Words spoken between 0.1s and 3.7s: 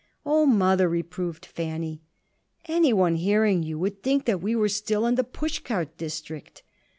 "O Mother!" reproved Fanny. "Anyone hearing